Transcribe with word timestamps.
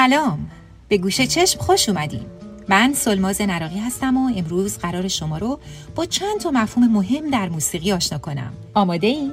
سلام. 0.00 0.50
به 0.88 0.98
گوشه 0.98 1.26
چشم 1.26 1.60
خوش 1.60 1.88
اومدین. 1.88 2.26
من 2.68 2.92
سلماز 2.94 3.40
نراقی 3.40 3.78
هستم 3.78 4.16
و 4.16 4.30
امروز 4.36 4.78
قرار 4.78 5.08
شما 5.08 5.38
رو 5.38 5.60
با 5.94 6.06
چند 6.06 6.40
تا 6.40 6.50
مفهوم 6.50 6.92
مهم 6.92 7.30
در 7.30 7.48
موسیقی 7.48 7.92
آشنا 7.92 8.18
کنم. 8.18 8.52
آماده 8.74 9.06
این؟ 9.06 9.32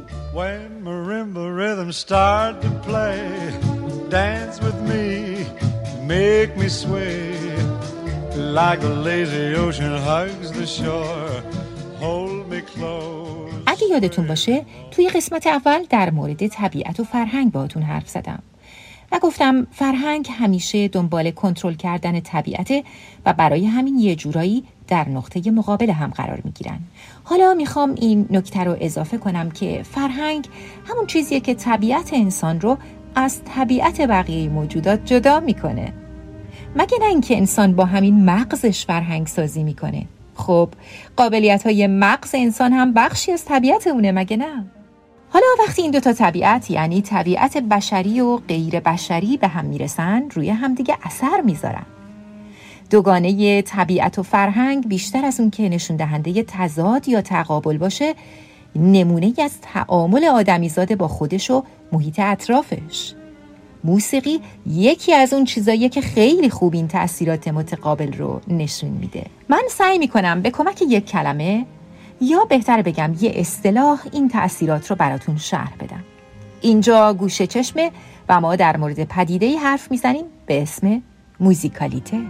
اگه 13.66 13.84
یادتون 13.92 14.28
باشه 14.28 14.66
توی 14.92 15.10
قسمت 15.10 15.48
اول 15.48 15.84
در 15.90 16.10
مورد 16.10 16.48
طبیعت 16.48 17.00
و 17.00 17.04
فرهنگ 17.04 17.52
باهاتون 17.52 17.84
حرف 17.84 18.10
زدم. 18.10 18.44
و 19.12 19.20
گفتم 19.20 19.68
فرهنگ 19.72 20.28
همیشه 20.32 20.88
دنبال 20.88 21.32
کنترل 21.32 21.74
کردن 21.74 22.20
طبیعت 22.20 22.72
و 23.26 23.34
برای 23.34 23.66
همین 23.66 24.00
یه 24.00 24.16
جورایی 24.16 24.64
در 24.88 25.10
نقطه 25.10 25.52
مقابل 25.52 25.90
هم 25.90 26.10
قرار 26.10 26.42
می‌گیرن. 26.44 26.80
حالا 27.24 27.54
می‌خوام 27.54 27.96
این 27.96 28.28
نکته 28.30 28.64
رو 28.64 28.78
اضافه 28.80 29.18
کنم 29.18 29.52
که 29.52 29.84
فرهنگ 29.84 30.48
همون 30.86 31.06
چیزیه 31.06 31.40
که 31.40 31.54
طبیعت 31.54 32.14
انسان 32.14 32.62
رو 32.62 32.78
از 33.16 33.42
طبیعت 33.56 34.02
بقیه 34.02 34.50
موجودات 34.50 35.06
جدا 35.06 35.40
می‌کنه. 35.40 35.94
مگه 36.76 36.98
نه 37.02 37.08
اینکه 37.08 37.38
انسان 37.38 37.76
با 37.76 37.86
همین 37.86 38.26
مغزش 38.26 38.86
فرهنگ 38.86 39.28
سازی 39.28 39.64
می‌کنه؟ 39.64 40.06
خب 40.36 40.70
قابلیت 41.16 41.66
های 41.66 41.88
مغز 41.88 42.36
انسان 42.36 42.74
هم 42.74 42.94
بخشی 42.94 43.32
از 43.32 43.46
طبیعت 43.46 43.88
اونه 43.88 44.12
مگه 44.12 44.38
نه؟ 44.38 44.66
حالا 45.30 45.46
وقتی 45.60 45.82
این 45.82 45.92
دوتا 45.92 46.14
طبیعت 46.14 46.72
یعنی 46.72 47.02
طبیعت 47.02 47.58
بشری 47.58 48.22
و 48.22 48.38
غیر 48.38 48.80
بشری 48.80 49.38
به 49.38 49.48
هم 49.48 49.66
می‌رسن 49.66 50.30
روی 50.30 50.50
همدیگه 50.50 50.98
اثر 51.04 51.42
می‌ذارن. 51.42 51.86
دوگانه 52.90 53.62
طبیعت 53.62 54.20
و 54.20 54.24
فرهنگ 54.24 54.88
بیشتر 54.88 55.26
از 55.26 55.40
اون 55.40 55.50
که 55.50 55.70
نشون 55.70 55.98
دهنده 55.98 56.44
تضاد 56.44 57.08
یا 57.08 57.22
تقابل 57.22 57.78
باشه 57.78 58.16
نمونه 58.76 59.34
از 59.44 59.62
تعامل 59.62 60.24
آدمیزاده 60.24 60.96
با 60.96 61.08
خودش 61.08 61.52
و 61.52 61.64
محیط 61.92 62.20
اطرافش. 62.20 63.14
موسیقی 63.84 64.40
یکی 64.68 65.14
از 65.14 65.34
اون 65.34 65.46
چیزاییه 65.46 65.90
که 65.90 66.02
خیلی 66.02 66.50
خوب 66.50 66.74
این 66.74 66.88
تاثیرات 66.88 67.48
متقابل 67.48 68.14
رو 68.14 68.42
نشون 68.48 68.90
میده. 68.90 69.26
من 69.50 69.62
سعی 69.70 69.98
می‌کنم 69.98 70.42
به 70.42 70.52
کمک 70.52 70.82
یک 70.90 71.06
کلمه 71.06 71.66
یا 72.22 72.46
بهتر 72.46 72.82
بگم 72.82 73.14
یه 73.22 73.32
اصطلاح 73.36 74.02
این 74.12 74.30
تأثیرات 74.30 74.90
رو 74.90 74.96
براتون 74.96 75.38
شرح 75.38 75.76
بدم. 75.80 76.04
اینجا 76.62 77.14
گوشه 77.14 77.48
چشمه 77.48 77.92
و 78.30 78.42
ما 78.42 78.56
در 78.56 78.78
مورد 78.78 79.04
پدیده 79.04 79.58
حرف 79.58 79.92
می‌زنیم 79.92 80.26
به 80.46 80.62
اسم 80.62 81.02
موزیکالیته. 81.40 82.22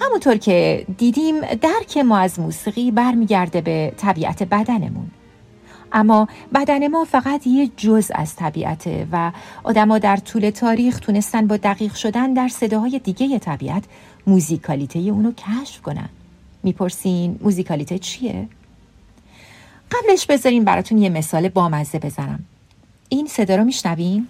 همونطور 0.00 0.36
که 0.36 0.86
دیدیم 0.98 1.40
درک 1.40 1.96
ما 1.96 2.18
از 2.18 2.40
موسیقی 2.40 2.90
برمیگرده 2.90 3.60
به 3.60 3.92
طبیعت 3.96 4.42
بدنمون. 4.42 5.10
اما 5.94 6.28
بدن 6.54 6.88
ما 6.88 7.04
فقط 7.04 7.46
یه 7.46 7.70
جز 7.76 8.10
از 8.14 8.36
طبیعته 8.36 9.06
و 9.12 9.32
آدما 9.64 9.98
در 9.98 10.16
طول 10.16 10.50
تاریخ 10.50 10.98
تونستن 10.98 11.46
با 11.46 11.56
دقیق 11.56 11.94
شدن 11.94 12.34
در 12.34 12.48
صداهای 12.48 12.98
دیگه 12.98 13.38
طبیعت 13.38 13.84
موزیکالیته 14.26 14.98
اونو 14.98 15.32
کشف 15.32 15.82
کنن 15.82 16.08
می‌پرسین 16.62 17.38
موزیکالیته 17.42 17.98
چیه؟ 17.98 18.48
قبلش 19.90 20.26
بذارین 20.26 20.64
براتون 20.64 20.98
یه 20.98 21.08
مثال 21.08 21.48
بامزه 21.48 21.98
بزنم 21.98 22.44
این 23.08 23.26
صدا 23.26 23.56
رو 23.56 23.64
میشنوین؟ 23.64 24.28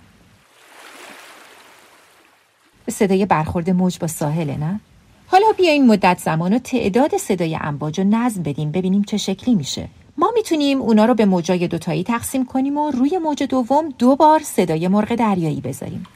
صدای 2.91 3.27
برخورد 3.27 3.71
موج 3.71 3.99
با 3.99 4.07
ساحله 4.07 4.57
نه؟ 4.57 4.81
حالا 5.27 5.47
بیاین 5.57 5.87
مدت 5.87 6.19
زمان 6.19 6.53
و 6.53 6.59
تعداد 6.59 7.17
صدای 7.17 7.59
امواج 7.61 8.01
رو 8.01 8.07
نظم 8.11 8.43
بدیم 8.43 8.71
ببینیم 8.71 9.03
چه 9.03 9.17
شکلی 9.17 9.55
میشه 9.55 9.89
ما 10.19 10.33
می‌تونیم 10.35 10.83
اونا 10.83 11.05
رو 11.05 11.15
به 11.15 11.25
موجای 11.25 11.69
دوتایی 11.69 12.03
تقسیم 12.03 12.45
کنیم 12.45 12.79
و 12.79 12.91
روی 12.91 13.19
موج 13.19 13.43
دوم 13.43 13.89
دو 13.99 14.17
بار 14.17 14.41
صدای 14.41 14.89
مرغ 14.89 15.15
دریایی 15.15 15.61
بذاریم. 15.61 16.07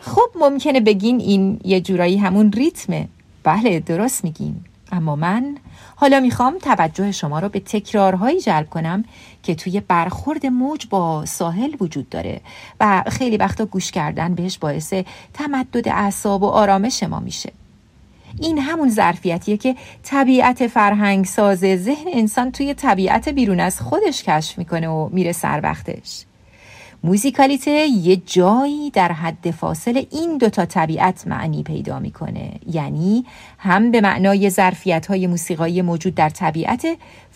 خب 0.00 0.30
ممکنه 0.34 0.80
بگین 0.80 1.20
این 1.20 1.60
یه 1.64 1.80
جورایی 1.80 2.16
همون 2.16 2.52
ریتمه. 2.52 3.08
بله 3.42 3.80
درست 3.80 4.24
میگین. 4.24 4.64
اما 4.94 5.16
من 5.16 5.56
حالا 5.96 6.20
می‌خوام 6.20 6.58
توجه 6.58 7.12
شما 7.12 7.38
رو 7.38 7.48
به 7.48 7.60
تکرارهایی 7.60 8.40
جلب 8.40 8.70
کنم 8.70 9.04
که 9.42 9.54
توی 9.54 9.80
برخورد 9.80 10.46
موج 10.46 10.86
با 10.90 11.26
ساحل 11.26 11.76
وجود 11.80 12.08
داره 12.08 12.40
و 12.80 13.04
خیلی 13.08 13.36
وقتا 13.36 13.64
گوش 13.64 13.90
کردن 13.90 14.34
بهش 14.34 14.58
باعث 14.58 14.94
تمدد 15.34 15.88
اعصاب 15.88 16.42
و 16.42 16.46
آرامش 16.46 17.02
ما 17.02 17.20
میشه. 17.20 17.52
این 18.40 18.58
همون 18.58 18.88
ظرفیتیه 18.88 19.56
که 19.56 19.76
طبیعت 20.02 20.66
فرهنگ 20.66 21.24
ساز 21.24 21.58
ذهن 21.58 22.06
انسان 22.12 22.52
توی 22.52 22.74
طبیعت 22.74 23.28
بیرون 23.28 23.60
از 23.60 23.80
خودش 23.80 24.22
کشف 24.22 24.58
می‌کنه 24.58 24.88
و 24.88 25.08
میره 25.12 25.32
سر 25.32 25.60
وقتش. 25.62 26.24
موزیکالیته 27.04 27.70
یه 27.70 28.16
جایی 28.16 28.90
در 28.90 29.12
حد 29.12 29.50
فاصل 29.50 30.04
این 30.10 30.38
دوتا 30.38 30.64
طبیعت 30.64 31.26
معنی 31.26 31.62
پیدا 31.62 31.98
می‌کنه. 31.98 32.52
یعنی 32.72 33.24
هم 33.58 33.90
به 33.90 34.00
معنای 34.00 34.50
ظرفیت 34.50 35.06
های 35.06 35.26
موسیقایی 35.26 35.82
موجود 35.82 36.14
در 36.14 36.28
طبیعت 36.28 36.86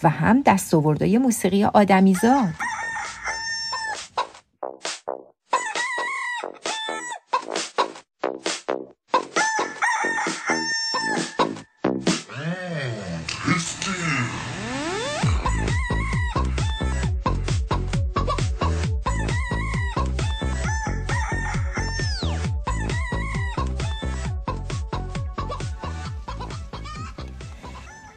و 0.02 0.08
هم 0.08 0.42
دستاوردهای 0.42 1.18
موسیقی 1.18 1.64
آدمیزاد. 1.64 2.54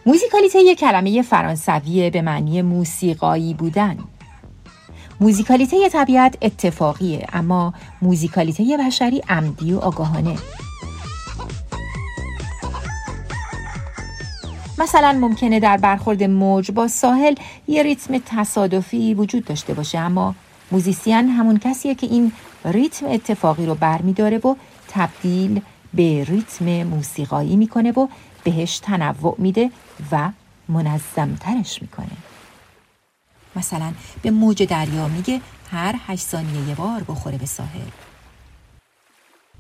موزیکالیته 0.06 0.60
یک 0.60 0.80
کلمه 0.80 1.22
فرانسویه 1.22 2.10
به 2.10 2.22
معنی 2.22 2.62
موسیقایی 2.62 3.54
بودن. 3.54 3.98
موزیکالیته 5.20 5.90
طبیعت 5.90 6.38
اتفاقیه 6.42 7.28
اما 7.34 7.74
موزیکالیته 8.02 8.78
بشری 8.88 9.22
عمدی 9.30 9.74
و 9.74 9.80
آگاهانه. 9.80 10.36
مثلا 14.78 15.12
ممکنه 15.12 15.60
در 15.60 15.78
برخورد 15.78 16.24
موج 16.24 16.72
با 16.72 16.88
ساحل 16.88 17.36
یه 17.68 17.84
ریتم 17.84 18.18
تصادفی 18.26 19.14
وجود 19.14 19.46
داشته 19.46 19.74
باشه 19.74 19.98
اما 19.98 20.36
موزیسین 20.72 21.30
همون 21.30 21.60
کسیه 21.60 21.96
که 21.96 22.08
این 22.08 22.32
ریتم 22.66 23.06
اتفاقی 23.06 23.66
رو 23.66 23.76
برمیداره 23.76 24.38
و 24.38 24.56
تبدیل 24.88 25.62
به 25.94 26.24
ریتم 26.24 26.84
موسیقایی 26.84 27.56
می‌کنه 27.56 27.92
و 27.92 28.08
بهش 28.44 28.80
تنوع 28.80 29.36
میده 29.38 29.72
و 30.12 30.32
منظمترش 30.68 31.82
می‌کنه. 31.82 32.18
مثلا 33.56 33.94
به 34.22 34.32
موج 34.32 34.64
دریا 34.64 35.08
میگه 35.08 35.42
هر 35.72 35.96
هشت 36.08 36.28
ثانیه 36.28 36.70
یه 36.70 36.76
بار 36.76 37.04
بخوره 37.04 37.38
به 37.38 37.46
ساحل. 37.46 37.90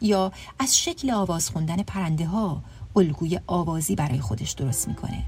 یا 0.01 0.31
از 0.59 0.79
شکل 0.79 1.11
آواز 1.11 1.49
خوندن 1.49 1.83
پرنده 1.83 2.25
ها 2.25 2.61
الگوی 2.95 3.39
آوازی 3.47 3.95
برای 3.95 4.19
خودش 4.19 4.51
درست 4.51 4.87
می‌کنه. 4.87 5.23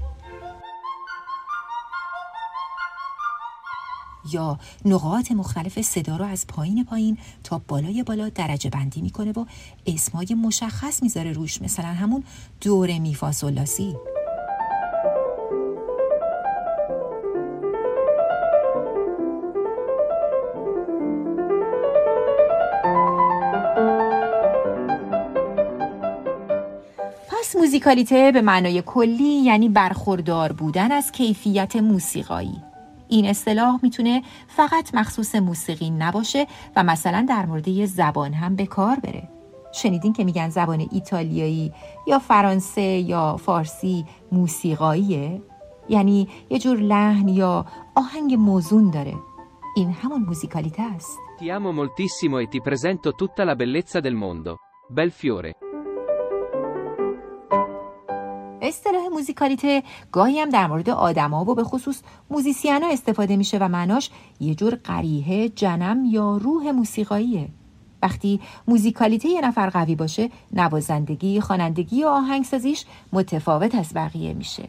یا 4.32 4.58
نقاط 4.84 5.32
مختلف 5.32 5.82
صدا 5.82 6.16
رو 6.16 6.24
از 6.24 6.46
پایین 6.46 6.84
پایین 6.84 7.18
تا 7.44 7.62
بالای 7.68 8.02
بالا 8.02 8.28
درجه 8.28 8.70
بندی 8.70 9.02
می‌کنه 9.02 9.32
و 9.32 9.44
اسمای 9.86 10.34
مشخص 10.34 11.02
می‌ذاره 11.02 11.32
روش 11.32 11.62
مثلا 11.62 11.88
همون 11.88 12.24
دور 12.60 12.98
میفاسولاسی 12.98 13.94
موزیکالیته 27.64 28.32
به 28.32 28.40
معنای 28.42 28.82
کلی 28.86 29.24
یعنی 29.24 29.68
برخوردار 29.68 30.52
بودن 30.52 30.92
از 30.92 31.12
کیفیت 31.12 31.76
موسیقایی. 31.76 32.73
این 33.08 33.26
اصطلاح 33.26 33.78
می‌تونه 33.82 34.22
فقط 34.46 34.94
مخصوص 34.94 35.34
موسیقی 35.34 35.90
نباشه 35.90 36.46
و 36.76 36.82
مثلا 36.84 37.26
در 37.28 37.46
مورد 37.46 37.68
یه 37.68 37.86
زبان 37.86 38.32
هم 38.32 38.56
به 38.56 38.66
کار 38.66 38.96
بره 38.96 39.28
شنیدین 39.74 40.12
که 40.12 40.24
میگن 40.24 40.48
زبان 40.48 40.88
ایتالیایی 40.92 41.72
یا 42.06 42.18
فرانسه 42.18 42.82
یا 42.82 43.36
فارسی 43.36 44.04
موسیقاییه 44.32 45.42
یعنی 45.88 46.28
یه 46.50 46.58
جور 46.58 46.78
لحن 46.78 47.28
یا 47.28 47.66
آهنگ 47.94 48.34
موزون 48.34 48.90
داره 48.90 49.14
این 49.76 49.90
همون 49.92 50.22
موزیکالیته 50.22 50.82
است 50.82 51.18
Ti 51.36 51.50
amo 51.50 51.72
moltissimo 51.72 52.38
e 52.38 52.46
ti 52.46 52.60
presento 52.62 53.12
tutta 53.14 53.42
la 53.42 53.56
bellezza 53.56 53.98
del 53.98 54.14
mondo. 54.14 54.58
Bel 54.88 55.10
fiore. 55.10 55.50
اصطلاح 58.68 59.08
موزیکالیته 59.12 59.82
گاهی 60.12 60.40
هم 60.40 60.50
در 60.50 60.66
مورد 60.66 60.90
آدما 60.90 61.44
و 61.44 61.54
به 61.54 61.64
خصوص 61.64 62.00
موزیسینا 62.30 62.86
استفاده 62.86 63.36
میشه 63.36 63.58
و 63.58 63.68
معناش 63.68 64.10
یه 64.40 64.54
جور 64.54 64.74
قریه، 64.74 65.48
جنم 65.48 66.04
یا 66.04 66.36
روح 66.36 66.70
موسیقاییه. 66.70 67.48
وقتی 68.02 68.40
موزیکالیته 68.68 69.28
یه 69.28 69.40
نفر 69.40 69.70
قوی 69.70 69.94
باشه، 69.94 70.30
نوازندگی، 70.52 71.40
خوانندگی 71.40 72.04
و 72.04 72.06
آهنگسازیش 72.06 72.84
متفاوت 73.12 73.74
از 73.74 73.94
بقیه 73.94 74.34
میشه. 74.34 74.68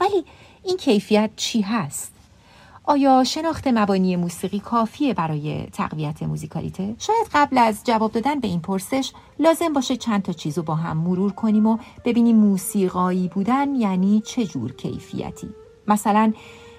ولی 0.00 0.24
این 0.64 0.76
کیفیت 0.76 1.30
چی 1.36 1.60
هست؟ 1.60 2.17
آیا 2.90 3.24
شناخت 3.24 3.66
مبانی 3.66 4.16
موسیقی 4.16 4.58
کافیه 4.60 5.14
برای 5.14 5.66
تقویت 5.72 6.22
موزیکالیته؟ 6.22 6.94
شاید 6.98 7.26
قبل 7.34 7.58
از 7.58 7.84
جواب 7.84 8.12
دادن 8.12 8.40
به 8.40 8.48
این 8.48 8.60
پرسش 8.60 9.12
لازم 9.38 9.72
باشه 9.72 9.96
چند 9.96 10.22
تا 10.22 10.32
چیزو 10.32 10.62
با 10.62 10.74
هم 10.74 10.96
مرور 10.96 11.32
کنیم 11.32 11.66
و 11.66 11.78
ببینیم 12.04 12.36
موسیقایی 12.36 13.28
بودن 13.28 13.74
یعنی 13.74 14.22
چه 14.26 14.44
جور 14.44 14.72
کیفیتی. 14.72 15.48
مثلا 15.88 16.32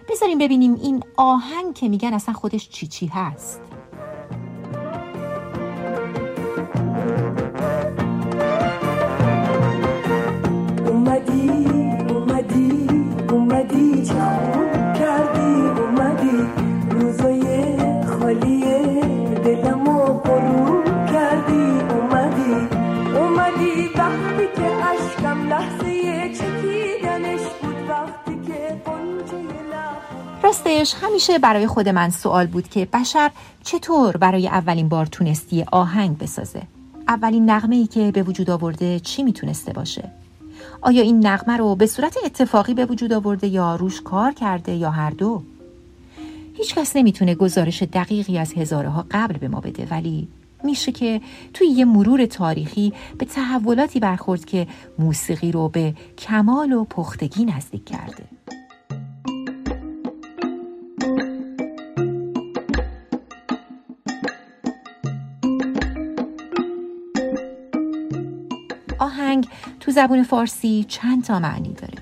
بذاریم 0.10 0.38
ببینیم 0.38 0.74
این 0.74 1.04
آهنگ 1.18 1.74
که 1.74 1.90
میگن 1.90 2.14
اصلا 2.14 2.34
خودش 2.34 2.70
چی 2.70 2.88
چی 2.88 3.08
هست. 3.08 3.62
اومدی 10.86 11.79
راستش 30.80 31.04
همیشه 31.04 31.40
برای 31.40 31.68
خود 31.68 31.90
من 31.90 32.10
سوال 32.10 32.48
بود 32.48 32.68
که 32.70 32.88
بشر 32.94 33.32
چطور 33.64 34.18
برای 34.18 34.48
اولین 34.48 34.90
بار 34.90 35.06
تونستی 35.06 35.66
آهنگ 35.72 36.18
بسازه؟ 36.18 36.62
اولین 37.08 37.50
نغمه 37.50 37.76
ای 37.76 37.88
که 37.88 38.12
به 38.12 38.24
وجود 38.24 38.50
آورده 38.50 39.00
چی 39.00 39.24
می‌تونسته 39.24 39.74
باشه؟ 39.74 40.12
آیا 40.82 41.02
این 41.02 41.28
نغمه 41.28 41.58
رو 41.58 41.76
به 41.76 41.86
صورت 41.86 42.18
اتفاقی 42.26 42.74
به 42.74 42.86
وجود 42.86 43.14
آورده 43.14 43.48
یا 43.48 43.76
روش 43.76 44.02
کار 44.02 44.32
کرده 44.32 44.76
یا 44.76 44.92
هر 44.92 45.10
دو؟ 45.10 45.44
هیچ 46.58 46.76
کس 46.76 46.96
نمی‌تونه 46.96 47.36
گزارش 47.36 47.84
دقیقی 47.84 48.38
از 48.38 48.54
هزاره 48.54 48.90
ها 48.90 49.06
قبل 49.12 49.38
به 49.38 49.48
ما 49.48 49.60
بده 49.60 49.88
ولی 49.92 50.28
میشه 50.64 50.92
که 50.92 51.22
توی 51.54 51.68
یه 51.68 51.86
مرور 51.86 52.26
تاریخی 52.26 52.94
به 53.18 53.26
تحولاتی 53.26 54.00
برخورد 54.00 54.46
که 54.46 54.68
موسیقی 55.00 55.52
رو 55.52 55.70
به 55.70 55.94
کمال 56.18 56.74
و 56.74 56.84
پختگی 56.84 57.46
نزدیک 57.46 57.86
کرده. 57.86 58.24
تو 69.90 69.96
زبون 69.96 70.24
فارسی 70.24 70.86
چند 70.88 71.24
تا 71.24 71.40
معنی 71.40 71.74
داره. 71.74 71.94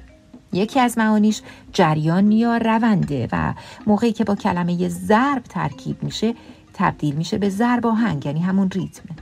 یکی 0.54 0.80
از 0.80 0.98
معانیش 0.98 1.42
جریان 1.74 2.32
یا 2.32 2.58
رونده 2.58 3.28
و 3.32 3.54
موقعی 3.88 4.12
که 4.12 4.24
با 4.24 4.36
کلمه 4.36 4.90
ضرب 4.90 5.44
ترکیب 5.44 6.04
میشه 6.04 6.34
تبدیل 6.74 7.16
میشه 7.16 7.38
به 7.38 7.50
ضرب 7.50 7.88
آهنگ 7.88 8.26
یعنی 8.26 8.40
همون 8.40 8.70
ریتمه 8.72 9.16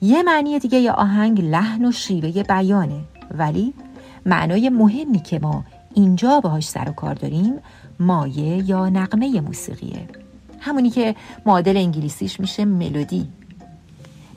یه 0.00 0.22
معنی 0.22 0.58
دیگه 0.58 0.78
یا 0.78 0.92
آهنگ 0.92 1.40
لحن 1.40 1.84
و 1.84 1.92
شیوه 1.92 2.42
بیانه. 2.42 3.00
ولی 3.30 3.74
معنای 4.26 4.68
مهمی 4.68 5.18
که 5.18 5.38
ما 5.38 5.64
اینجا 5.94 6.40
باهاش 6.40 6.68
سر 6.68 6.88
و 6.88 6.92
کار 6.92 7.14
داریم 7.14 7.54
مایه 8.00 8.70
یا 8.70 8.88
نقمه 8.88 9.40
موسیقیه. 9.40 10.08
همونی 10.60 10.90
که 10.90 11.14
معادل 11.46 11.76
انگلیسیش 11.76 12.40
میشه 12.40 12.64
ملودی. 12.64 13.28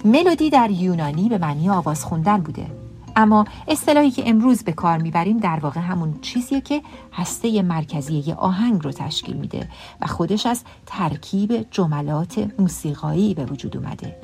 ملودی 0.06 0.50
در 0.50 0.72
یونانی 0.72 1.30
به 1.30 1.38
معنی 1.38 1.70
آواز 1.70 2.06
خوندن 2.06 2.38
بوده. 2.38 2.89
اما 3.16 3.46
اصطلاحی 3.68 4.12
که 4.12 4.30
امروز 4.30 4.64
به 4.64 4.72
کار 4.72 4.98
می‌بریم 4.98 5.38
در 5.38 5.60
واقع 5.60 5.80
همون 5.80 6.20
چیزیه 6.22 6.62
که 6.62 6.82
هسته 7.14 7.62
مرکزی 7.62 8.32
آهنگ 8.38 8.84
رو 8.84 8.92
تشکیل 8.92 9.36
میده 9.36 9.70
و 10.02 10.08
خودش 10.08 10.46
از 10.46 10.64
ترکیب 10.86 11.66
جملات 11.72 12.52
موسیقایی 12.60 13.34
به 13.34 13.46
وجود 13.46 13.78
اومده. 13.78 14.16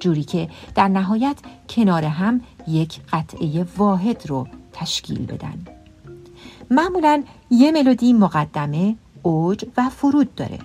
جوری 0.00 0.24
که 0.24 0.48
در 0.74 0.88
نهایت 0.88 1.36
کنار 1.68 2.04
هم 2.04 2.40
یک 2.68 3.00
قطعه 3.12 3.66
واحد 3.76 4.26
رو 4.26 4.46
تشکیل 4.72 5.26
بدن. 5.26 5.66
معمولا 6.70 7.22
یه 7.50 7.72
ملودی 7.72 8.12
مقدمه، 8.12 8.96
اوج 9.22 9.64
و 9.76 9.88
فرود 9.88 10.34
داره 10.34 10.58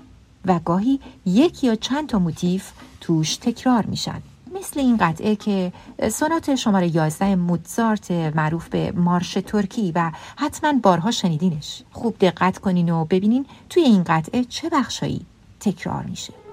و 0.46 0.60
گاهی 0.60 1.00
یک 1.26 1.64
یا 1.64 1.76
چند 1.76 2.08
تا 2.10 2.20
موتیف 2.20 2.72
توش 3.02 3.36
تکرار 3.36 3.86
میشن. 3.86 4.22
مثل 4.66 4.80
این 4.80 4.98
قطعه 4.98 5.36
که 5.36 5.74
سونات 6.12 6.56
شماره 6.56 6.96
11 6.96 7.36
موتزارت 7.36 8.12
معروف 8.12 8.70
به 8.70 8.92
مارش 8.92 9.34
ترکی 9.34 9.92
و 9.96 10.12
حتما 10.38 10.74
بارها 10.84 11.12
شنیدینش. 11.12 11.84
خوب 11.92 12.16
دقت 12.20 12.58
کنین 12.58 12.90
و 12.90 13.06
ببینین 13.06 13.46
توی 13.70 13.84
این 13.84 14.04
قطعه 14.04 14.44
چه 14.44 14.70
بخشایی 14.70 15.26
تکرار 15.60 16.04
میشه. 16.04 16.45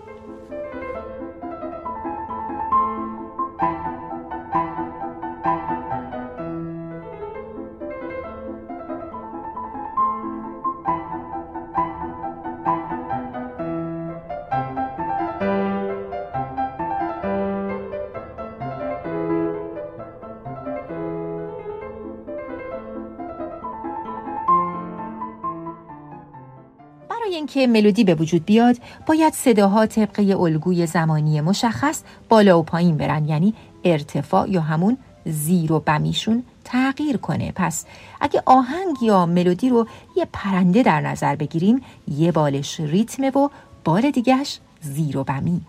اینکه 27.34 27.67
ملودی 27.67 28.05
به 28.05 28.15
وجود 28.15 28.44
بیاد 28.44 28.77
باید 29.06 29.32
صداها 29.32 29.86
طبقه 29.86 30.36
الگوی 30.41 30.86
زمانی 30.86 31.41
مشخص 31.41 32.03
بالا 32.29 32.58
و 32.58 32.62
پایین 32.62 32.96
برن 32.96 33.29
یعنی 33.29 33.55
ارتفاع 33.84 34.51
یا 34.51 34.60
همون 34.60 34.98
زیر 35.24 35.72
و 35.72 35.81
بمیشون 35.81 36.43
تغییر 36.65 37.17
کنه. 37.17 37.53
پس 37.56 37.84
اگه 38.20 38.43
آهنگ 38.46 39.03
یا 39.03 39.27
ملودی 39.27 39.69
رو 39.69 39.86
یه 40.17 40.27
پرنده 40.32 40.82
در 40.82 41.01
نظر 41.01 41.36
بگیریم 41.36 41.82
یه 42.08 42.32
بالش 42.32 42.81
ریتمه 42.81 43.31
و 43.31 43.48
بال 43.84 44.10
دیگهش 44.10 44.58
زیر 44.81 45.19
و 45.19 45.24
بمی. 45.24 45.60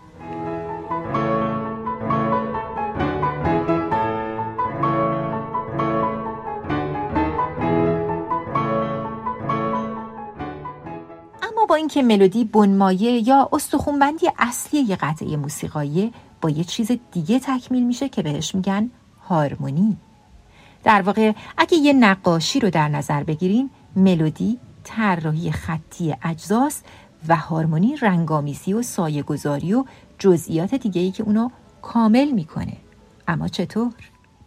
اما 11.84 11.88
با 11.88 12.00
اینکه 12.00 12.14
ملودی 12.14 12.44
بنمایه 12.44 13.28
یا 13.28 13.48
استخونبندی 13.52 14.30
اصلی 14.38 14.80
یه 14.80 14.96
قطعه 14.96 15.36
موسیقایی 15.36 16.12
با 16.40 16.50
یه 16.50 16.64
چیز 16.64 16.90
دیگه 17.12 17.38
تکمیل 17.38 17.82
میشه 17.82 18.08
که 18.08 18.22
بهش 18.22 18.54
میگن 18.54 18.90
هارمونی. 19.28 19.96
در 20.84 21.02
واقع 21.02 21.32
اگه 21.58 21.76
یه 21.76 21.92
نقاشی 21.92 22.60
رو 22.60 22.70
در 22.70 22.88
نظر 22.88 23.24
بگیریم 23.24 23.70
ملودی 23.96 24.58
طراحی 24.84 25.52
خطی 25.52 26.14
اجزاست 26.22 26.84
و 27.28 27.36
هارمونی 27.36 27.96
رنگامیزی 27.96 28.72
و 28.72 28.82
سایه 28.82 29.22
گذاری 29.22 29.74
و 29.74 29.84
جزئیات 30.18 30.74
دیگه 30.74 31.00
ای 31.00 31.10
که 31.10 31.22
اونو 31.22 31.48
کامل 31.82 32.30
می‌کنه. 32.30 32.76
اما 33.28 33.48
چطور؟ 33.48 33.92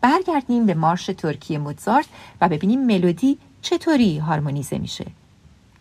برگردیم 0.02 0.66
به 0.66 0.74
مارش 0.74 1.06
ترکی 1.06 1.58
موزارت 1.58 2.08
و 2.42 2.50
ببینیم 2.50 2.86
ملودی 2.86 3.38
چطوری 3.62 4.18
هارمونیزه 4.18 4.78
میشه. 4.78 5.06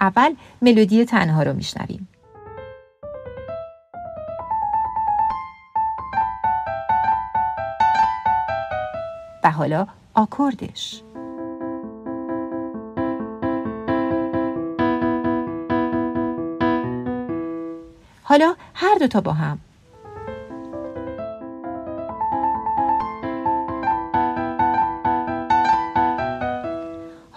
اول 0.00 0.34
ملودی 0.62 1.04
تنها 1.04 1.42
رو 1.42 1.52
میشنویم. 1.52 2.08
و 9.44 9.50
حالا 9.50 9.86
آکوردش. 10.14 11.02
حالا 18.22 18.54
هر 18.74 18.98
دوتا 19.00 19.20
با 19.20 19.32
هم 19.32 19.58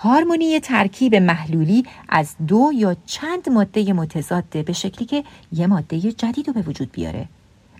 هارمونی 0.01 0.59
ترکیب 0.59 1.15
محلولی 1.15 1.83
از 2.09 2.35
دو 2.47 2.71
یا 2.75 2.95
چند 3.05 3.49
ماده 3.49 3.93
متضاد 3.93 4.65
به 4.65 4.73
شکلی 4.73 5.05
که 5.05 5.23
یه 5.51 5.67
ماده 5.67 5.99
جدید 5.99 6.47
رو 6.47 6.53
به 6.53 6.61
وجود 6.61 6.91
بیاره. 6.91 7.27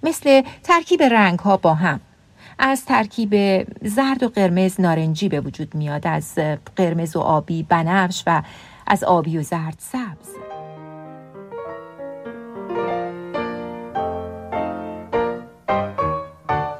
مثل 0.04 0.42
ترکیب 0.64 1.04
رنگ 1.04 1.40
ها 1.40 1.58
با 1.58 1.74
هم. 1.74 2.00
از 2.60 2.86
ترکیب 2.86 3.34
زرد 3.88 4.24
و 4.24 4.30
قرمز 4.30 4.80
نارنجی 4.80 5.30
به 5.30 5.42
وجود 5.42 5.76
میاد 5.76 6.08
از 6.08 6.36
قرمز 6.76 7.16
و 7.16 7.20
آبی 7.20 7.64
بنفش 7.64 8.24
و 8.28 8.44
از 8.88 9.04
آبی 9.04 9.38
و 9.38 9.44
زرد 9.44 9.78
سبز. 9.80 10.39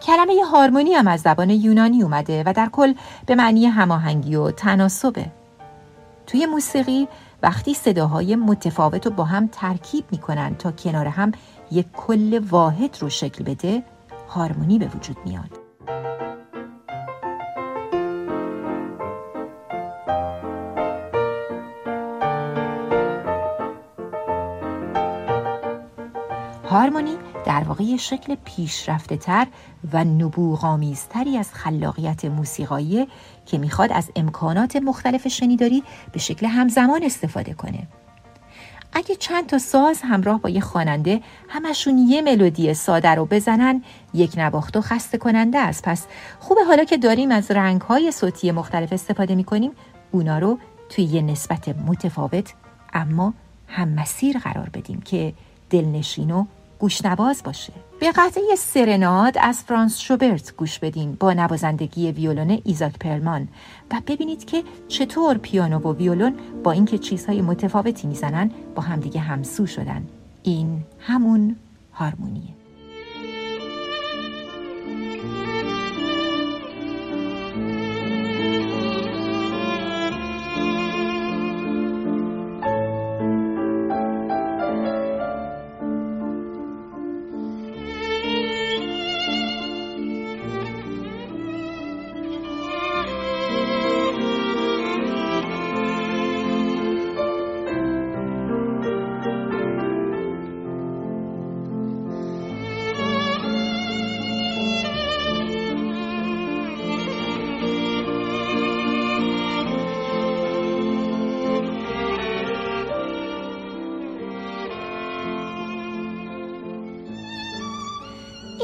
کلمه 0.10 0.44
هارمونی 0.52 0.94
هم 0.94 1.08
از 1.08 1.22
زبان 1.22 1.50
یونانی 1.50 2.04
اومده 2.04 2.44
و 2.46 2.54
در 2.54 2.70
کل 2.72 2.94
به 3.26 3.36
معنی 3.36 3.66
هماهنگی 3.66 4.36
و 4.36 4.52
تناسبه. 4.52 5.26
توی 6.28 6.46
موسیقی 6.46 7.08
وقتی 7.44 7.74
صداهای 7.74 8.36
متفاوت 8.36 9.06
رو 9.06 9.12
با 9.12 9.24
هم 9.24 9.50
ترکیب 9.52 10.04
می‌کنن 10.12 10.56
تا 10.56 10.72
کنار 10.72 11.08
هم 11.08 11.32
یک 11.72 11.86
کل 11.92 12.42
واحد 12.50 12.98
رو 13.00 13.10
شکل 13.10 13.44
بده 13.44 13.84
هارمونی 14.30 14.80
به 14.80 14.88
وجود 14.88 15.18
میاد. 15.26 15.60
هارمونی 26.70 27.18
در 27.50 27.64
واقع 27.64 27.96
شکل 27.98 28.36
پیشرفته 28.46 29.18
تر 29.18 29.48
و 29.94 30.04
نبوغامیزتری 30.04 31.38
از 31.38 31.54
خلاقیت 31.54 32.26
موسیقایی 32.26 33.08
که 33.46 33.58
می‌خواد 33.58 33.92
از 33.92 34.12
امکانات 34.16 34.76
مختلف 34.76 35.28
شنیداری 35.28 35.84
به 36.12 36.20
شکل 36.20 36.46
همزمان 36.46 37.04
استفاده 37.04 37.54
کنه. 37.54 37.88
اگه 38.94 39.16
چند 39.16 39.48
تا 39.48 39.58
ساز 39.58 40.02
همراه 40.04 40.42
با 40.42 40.50
یه 40.50 40.62
خواننده 40.62 41.22
همشون 41.48 41.98
یه 41.98 42.22
ملودی 42.22 42.74
ساده 42.74 43.10
رو 43.10 43.26
بزنن 43.26 43.84
یک 44.14 44.38
نواخت 44.38 44.78
و 44.78 44.82
خسته 44.82 45.18
کننده 45.18 45.60
است. 45.60 45.84
پس 45.84 46.06
خوبه 46.40 46.64
حالا 46.64 46.84
که 46.84 46.98
داریم 46.98 47.32
از 47.32 47.52
رنگهای 47.52 48.12
صوتی 48.12 48.52
مختلف 48.52 48.94
استفاده 48.94 49.36
می‌کنیم 49.36 49.72
اونا 50.12 50.40
رو 50.40 50.60
توی 50.90 51.04
یه 51.04 51.22
نسبت 51.22 51.70
متفاوت 51.70 52.54
اما 52.94 53.34
هم 53.68 53.90
مسیر 53.90 54.38
قرار 54.38 54.70
بدیم 54.70 55.02
که 55.02 55.34
دلنشین 55.70 56.32
و 56.32 56.46
گوشنواز 56.80 57.42
باشه. 57.44 57.74
به 58.00 58.12
قطعه 58.12 58.56
سرناد 58.58 59.38
از 59.42 59.64
فرانس 59.64 59.98
شوبرت 59.98 60.56
گوش 60.58 60.80
بدین 60.80 61.18
با 61.20 61.34
نوازندگی 61.34 62.12
ویولون 62.12 62.62
ایزاک 62.66 63.00
پرلمان. 63.00 63.48
و 63.92 64.02
ببینید 64.08 64.46
که 64.46 64.64
چطور 64.88 65.38
پیانو 65.38 65.80
و 65.80 65.94
ویولون 65.94 66.34
با 66.64 66.72
اینکه 66.72 66.98
چیزهای 66.98 67.42
متفاوتی 67.42 68.08
می‌زنن 68.08 68.52
با 68.76 68.82
همدیگه 68.82 69.20
همسو 69.20 69.66
شدن. 69.66 70.08
این 70.44 70.84
همون 71.00 71.56
هارمونیه. 71.94 72.59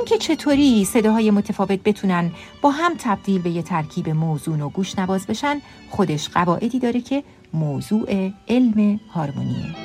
اینکه 0.06 0.36
چطوری 0.36 0.86
صداهای 0.86 1.32
متفاوت 1.32 1.80
بتونن 1.86 2.32
با 2.62 2.72
هم 2.72 2.94
تبدیل 3.00 3.42
به 3.42 3.50
یه 3.50 3.62
ترکیب 3.62 4.10
موزون 4.10 4.62
و 4.62 4.70
گوش 4.70 5.00
نواز 5.00 5.28
بشن 5.28 5.62
خودش 5.90 6.30
قواعدی 6.30 6.80
داره 6.80 7.02
که 7.02 7.24
موضوع 7.54 8.32
علم 8.48 9.00
هارمونیه. 9.14 9.85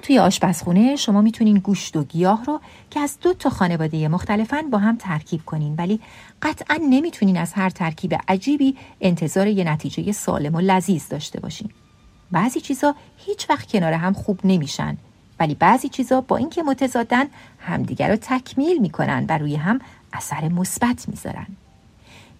توی 0.00 0.18
آشپزخونه 0.18 0.96
شما 0.96 1.20
می‌تونین 1.20 1.58
گوشت 1.58 1.96
و 1.96 2.04
گیاه 2.04 2.44
رو 2.44 2.60
که 2.90 3.00
از 3.00 3.18
دو 3.20 3.34
تا 3.34 3.50
خانواده 3.50 4.08
مختلفن 4.08 4.70
با 4.70 4.78
هم 4.78 4.96
ترکیب 4.96 5.44
کنین. 5.44 5.74
ولی 5.78 6.00
قطعا 6.42 6.78
نمی‌تونین 6.90 7.36
از 7.36 7.52
هر 7.52 7.70
ترکیب 7.70 8.14
عجیبی 8.28 8.76
انتظار 9.00 9.46
یه 9.46 9.64
نتیجه 9.64 10.12
سالم 10.12 10.54
و 10.54 10.60
لذیذ 10.60 11.08
داشته 11.08 11.40
باشین. 11.40 11.70
بعضی 12.32 12.60
چیزا 12.60 12.94
هیچ 13.16 13.50
وقت 13.50 13.72
کنار 13.72 13.92
هم 13.92 14.12
خوب 14.12 14.40
نمیشن. 14.44 14.96
ولی 15.40 15.54
بعضی 15.54 15.88
چیزا 15.88 16.20
با 16.20 16.36
اینکه 16.36 16.62
متضادن 16.62 17.24
همدیگر 17.58 18.08
رو 18.10 18.16
تکمیل 18.16 18.78
می‌کنن 18.78 19.26
و 19.28 19.38
روی 19.38 19.56
هم 19.56 19.78
اثر 20.12 20.48
مثبت 20.48 21.08
می‌ذارن. 21.08 21.46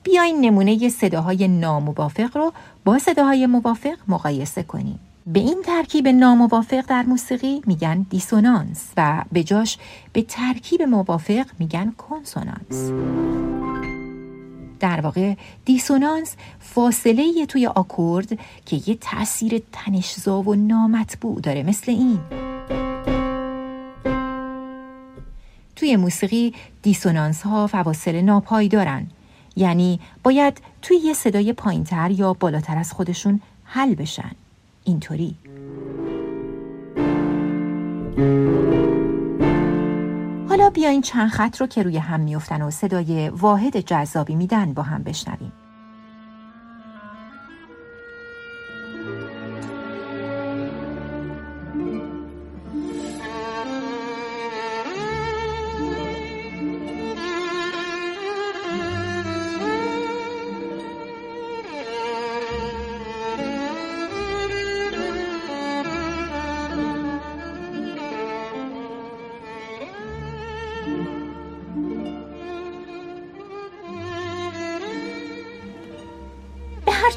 بیاین 0.02 0.40
نمونه 0.40 0.88
صداهای 0.88 1.48
ناموافق 1.48 2.36
رو 2.36 2.52
با 2.84 2.98
صداهای 2.98 3.46
موافق 3.46 3.96
مقایسه 4.08 4.62
کنیم. 4.62 4.98
به 5.26 5.40
این 5.40 5.62
ترکیب 5.66 6.08
ناموافق 6.08 6.84
در 6.86 7.02
موسیقی 7.02 7.62
میگن 7.66 8.06
دیسونانس 8.10 8.92
و 8.96 9.24
به 9.32 9.42
جاش 9.42 9.78
به 10.12 10.22
ترکیب 10.22 10.82
موافق 10.82 11.46
میگن 11.58 11.92
کنسونانس. 11.98 12.92
در 14.80 15.00
واقع 15.00 15.34
دیسونانس 15.64 16.36
فاصله 16.60 17.46
توی 17.46 17.66
آکورد 17.66 18.38
که 18.66 18.80
یه 18.86 18.94
تاثیر 19.00 19.62
تنشزا 19.72 20.42
و 20.42 20.54
نامطبوع 20.54 21.40
داره 21.40 21.62
مثل 21.62 21.92
این. 21.92 22.20
توی 25.76 25.96
موسیقی 25.96 26.54
دیسونانس 26.82 27.42
ها 27.42 27.66
فواصل 27.66 28.20
ناپایدارن. 28.20 29.06
یعنی 29.56 30.00
باید 30.22 30.60
توی 30.82 30.96
یه 30.96 31.12
صدای 31.12 31.52
پایینتر 31.52 32.10
یا 32.10 32.32
بالاتر 32.32 32.78
از 32.78 32.92
خودشون 32.92 33.40
حل 33.64 33.94
بشن. 33.94 34.30
اینطوری. 34.84 35.36
حالا 40.48 40.70
بیاین 40.70 41.02
چند 41.02 41.28
خط 41.28 41.60
رو 41.60 41.66
که 41.66 41.82
روی 41.82 41.96
هم 41.98 42.20
میفتن 42.20 42.62
و 42.62 42.70
صدای 42.70 43.28
واحد 43.28 43.80
جذابی 43.80 44.34
میدن 44.34 44.74
با 44.74 44.82
هم 44.82 45.02
بشنویم. 45.02 45.52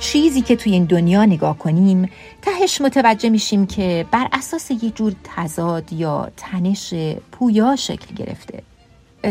چیزی 0.03 0.41
که 0.41 0.55
توی 0.55 0.72
این 0.72 0.86
دنیا 0.86 1.25
نگاه 1.25 1.57
کنیم 1.57 2.10
تهش 2.41 2.81
متوجه 2.81 3.29
میشیم 3.29 3.65
که 3.65 4.05
بر 4.12 4.27
اساس 4.33 4.72
یه 4.72 4.89
جور 4.89 5.15
تضاد 5.24 5.93
یا 5.93 6.31
تنش 6.38 6.93
پویا 7.31 7.75
شکل 7.75 8.15
گرفته. 8.15 8.63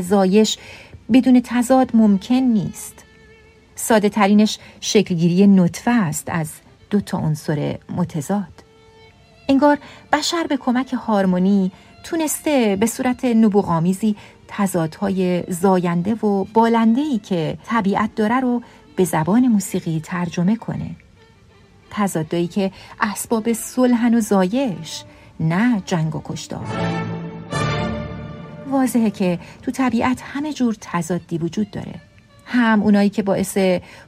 زایش 0.00 0.58
بدون 1.12 1.40
تضاد 1.44 1.90
ممکن 1.94 2.34
نیست. 2.34 3.04
ساده 3.74 4.08
ترینش 4.08 4.58
شکلگیری 4.80 5.46
نطفه 5.46 5.90
است 5.90 6.24
از 6.28 6.50
دو 6.90 7.00
تا 7.00 7.18
عنصر 7.18 7.78
متضاد. 7.96 8.64
انگار 9.48 9.78
بشر 10.12 10.46
به 10.48 10.56
کمک 10.56 10.92
هارمونی 10.92 11.72
تونسته 12.04 12.76
به 12.80 12.86
صورت 12.86 13.24
نبوغامیزی 13.24 14.16
تضادهای 14.48 15.44
زاینده 15.48 16.14
و 16.14 16.44
بالندهی 16.44 17.18
که 17.18 17.58
طبیعت 17.66 18.14
داره 18.14 18.40
رو 18.40 18.62
به 18.96 19.04
زبان 19.04 19.48
موسیقی 19.48 20.00
ترجمه 20.04 20.56
کنه. 20.56 20.90
تضادایی 21.90 22.46
که 22.46 22.72
اسباب 23.00 23.52
صلحن 23.52 24.14
و 24.14 24.20
زایش 24.20 25.04
نه 25.40 25.82
جنگ 25.86 26.16
و 26.16 26.22
کشتار. 26.24 26.66
واضحه 28.70 29.10
که 29.10 29.38
تو 29.62 29.70
طبیعت 29.70 30.20
همه 30.22 30.52
جور 30.52 30.76
تضادی 30.80 31.38
وجود 31.38 31.70
داره. 31.70 31.94
هم 32.46 32.82
اونایی 32.82 33.10
که 33.10 33.22
باعث 33.22 33.58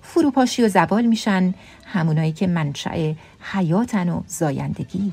فروپاشی 0.03 0.63
و 0.63 0.69
زوال 0.69 1.07
میشن 1.07 1.55
هم 1.87 2.09
اونایی 2.09 2.33
که 2.33 2.47
منشأ 2.47 3.13
حیاتن 3.41 4.09
و 4.09 4.23
زایندگی. 4.27 5.13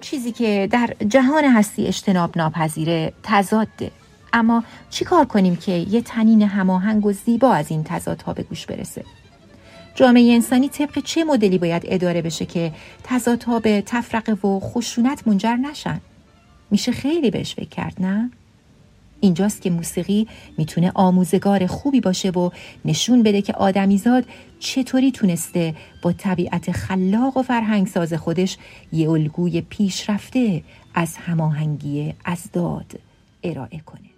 چیزی 0.00 0.32
که 0.32 0.68
در 0.70 0.94
جهان 1.08 1.44
هستی 1.44 1.86
اجتناب 1.86 2.38
ناپذیره 2.38 3.12
تضاده. 3.22 3.90
اما 4.32 4.64
چی 4.90 5.04
کار 5.04 5.24
کنیم 5.24 5.56
که 5.56 5.72
یه 5.72 6.02
تنین 6.02 6.42
هماهنگ 6.42 7.06
و 7.06 7.12
زیبا 7.12 7.52
از 7.52 7.70
این 7.70 7.84
تضادها 7.84 8.32
به 8.32 8.42
گوش 8.42 8.66
برسه؟ 8.66 9.04
جامعه 9.94 10.34
انسانی 10.34 10.68
طبق 10.68 10.98
چه 10.98 11.24
مدلی 11.24 11.58
باید 11.58 11.82
اداره 11.86 12.22
بشه 12.22 12.46
که 12.46 12.72
تضادها 13.04 13.60
به 13.60 13.82
تفرقه 13.86 14.32
و 14.32 14.60
خشونت 14.60 15.28
منجر 15.28 15.56
نشن؟ 15.56 16.00
میشه 16.70 16.92
خیلی 16.92 17.30
بهش 17.30 17.54
فکر 17.54 17.68
کرد 17.68 17.94
نه؟ 18.00 18.30
اینجاست 19.20 19.62
که 19.62 19.70
موسیقی 19.70 20.28
می‌تونه 20.58 20.92
آموزگار 20.94 21.66
خوبی 21.66 22.00
باشه 22.00 22.30
و 22.30 22.50
نشون 22.84 23.22
بده 23.22 23.42
که 23.42 23.52
آدمیزاد 23.52 24.24
چطوری 24.58 25.12
تونسته 25.12 25.74
با 26.02 26.12
طبیعت 26.12 26.72
خلاق 26.72 27.36
و 27.36 27.42
فرهنگ 27.42 27.86
ساز 27.86 28.14
خودش 28.14 28.58
یه 28.92 29.10
الگوی 29.10 29.60
پیشرفته 29.60 30.62
از 30.94 31.16
هماهنگی 31.16 32.14
ازداد 32.24 33.00
ارائه 33.42 33.78
کنه. 33.86 34.17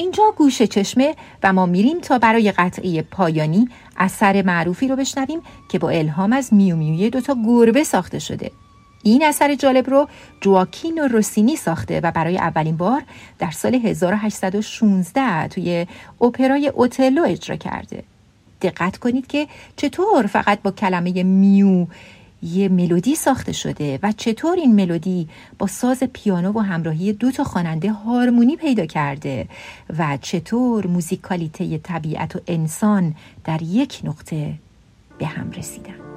اینجا 0.00 0.34
گوش 0.36 0.62
چشمه 0.62 1.14
و 1.42 1.52
ما 1.52 1.66
میریم 1.66 2.00
تا 2.00 2.18
برای 2.18 2.52
قطعه 2.52 3.02
پایانی 3.02 3.68
اثر 3.96 4.42
معروفی 4.42 4.88
رو 4.88 4.96
بشنویم 4.96 5.40
که 5.68 5.78
با 5.78 5.90
الهام 5.90 6.32
از 6.32 6.54
میو 6.54 6.76
میوی 6.76 7.10
دوتا 7.10 7.36
گربه 7.46 7.84
ساخته 7.84 8.18
شده. 8.18 8.50
این 9.02 9.24
اثر 9.24 9.54
جالب 9.54 9.90
رو 9.90 10.08
جواکین 10.40 10.98
روسینی 10.98 11.56
ساخته 11.56 12.00
و 12.00 12.10
برای 12.10 12.38
اولین 12.38 12.76
بار 12.76 13.02
در 13.38 13.50
سال 13.50 13.74
1816 13.74 15.48
توی 15.48 15.86
اپرای 16.20 16.68
اوتلو 16.68 17.22
اجرا 17.24 17.56
کرده. 17.56 18.04
دقت 18.62 18.96
کنید 18.96 19.26
که 19.26 19.46
چطور 19.76 20.26
فقط 20.26 20.62
با 20.62 20.70
کلمه 20.70 21.22
میو 21.22 21.86
یه 22.42 22.68
ملودی 22.68 23.14
ساخته 23.14 23.52
شده 23.52 23.98
و 24.02 24.12
چطور 24.12 24.56
این 24.56 24.74
ملودی 24.74 25.28
با 25.58 25.66
ساز 25.66 26.02
پیانو 26.12 26.52
و 26.52 26.58
همراهی 26.58 27.12
دو 27.12 27.30
تا 27.30 27.44
خواننده 27.44 27.92
هارمونی 27.92 28.56
پیدا 28.56 28.86
کرده 28.86 29.48
و 29.98 30.18
چطور 30.22 30.86
موزیکالیته 30.86 31.78
طبیعت 31.78 32.36
و 32.36 32.40
انسان 32.46 33.14
در 33.44 33.62
یک 33.62 34.00
نقطه 34.04 34.54
به 35.18 35.26
هم 35.26 35.50
رسیدن. 35.50 36.09